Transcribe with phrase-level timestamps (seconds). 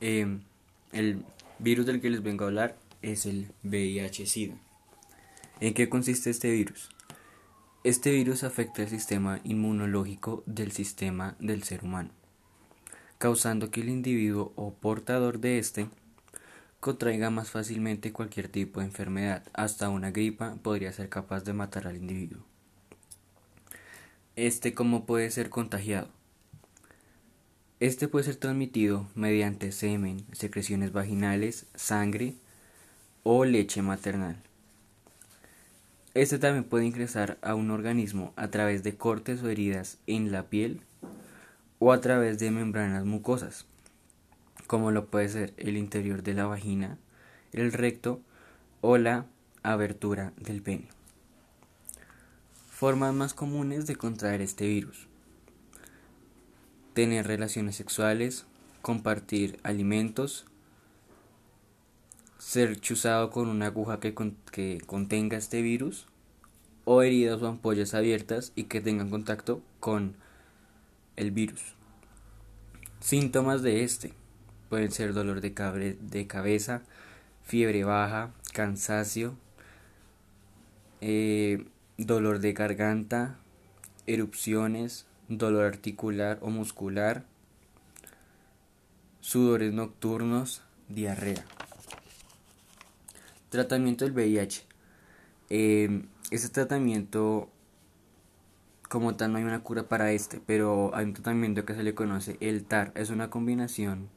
[0.00, 0.40] Em,
[0.92, 1.24] el
[1.58, 4.54] virus del que les vengo a hablar es el VIH-Sida.
[5.60, 6.88] ¿En qué consiste este virus?
[7.84, 12.10] Este virus afecta el sistema inmunológico del sistema del ser humano,
[13.18, 15.88] causando que el individuo o portador de este
[16.80, 21.86] contraiga más fácilmente cualquier tipo de enfermedad, hasta una gripa podría ser capaz de matar
[21.86, 22.42] al individuo.
[24.34, 26.08] Este cómo puede ser contagiado.
[27.80, 32.34] Este puede ser transmitido mediante semen, secreciones vaginales, sangre
[33.22, 34.36] o leche maternal.
[36.12, 40.42] Este también puede ingresar a un organismo a través de cortes o heridas en la
[40.50, 40.82] piel
[41.78, 43.64] o a través de membranas mucosas,
[44.66, 46.98] como lo puede ser el interior de la vagina,
[47.52, 48.20] el recto
[48.82, 49.24] o la
[49.62, 50.88] abertura del pene.
[52.68, 55.06] Formas más comunes de contraer este virus.
[56.94, 58.46] Tener relaciones sexuales,
[58.82, 60.46] compartir alimentos,
[62.38, 64.14] ser chuzado con una aguja que,
[64.50, 66.06] que contenga este virus
[66.84, 70.16] o heridas o ampollas abiertas y que tengan contacto con
[71.16, 71.74] el virus.
[73.00, 74.14] Síntomas de este
[74.68, 76.82] pueden ser dolor de, de cabeza,
[77.42, 79.34] fiebre baja, cansancio,
[81.00, 81.66] eh,
[81.98, 83.38] dolor de garganta,
[84.06, 85.06] erupciones,
[85.38, 87.24] dolor articular o muscular,
[89.20, 91.44] sudores nocturnos, diarrea.
[93.48, 94.64] Tratamiento del VIH.
[95.50, 97.48] Eh, este tratamiento,
[98.88, 101.94] como tal, no hay una cura para este, pero hay un tratamiento que se le
[101.94, 102.92] conoce el TAR.
[102.94, 104.08] Es una combinación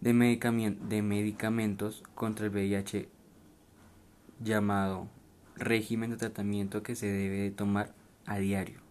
[0.00, 3.08] de, de medicamentos contra el VIH
[4.42, 5.08] llamado
[5.56, 7.94] régimen de tratamiento que se debe de tomar
[8.24, 8.89] a diario.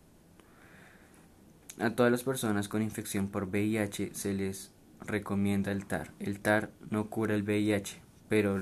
[1.79, 6.11] A todas las personas con infección por VIH se les recomienda el TAR.
[6.19, 8.59] El TAR no cura el VIH, pero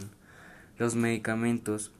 [0.77, 1.91] los medicamentos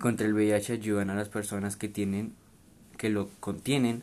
[0.00, 2.34] contra el VIH ayudan a las personas que tienen
[2.96, 4.02] que lo contienen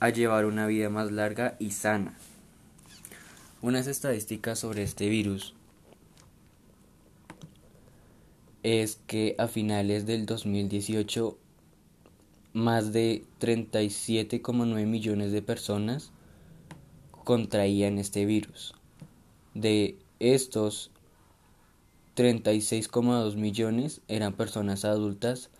[0.00, 2.14] a llevar una vida más larga y sana.
[3.60, 5.54] Unas estadísticas sobre este virus
[8.62, 11.38] es que a finales del 2018
[12.54, 16.12] más de 37,9 millones de personas
[17.24, 18.74] contraían este virus.
[19.54, 20.90] De estos,
[22.16, 25.50] 36,2 millones eran personas adultas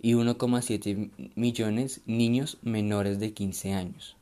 [0.00, 4.15] y 1,7 millones niños menores de 15 años.